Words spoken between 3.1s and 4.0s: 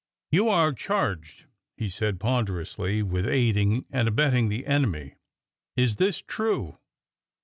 aid ing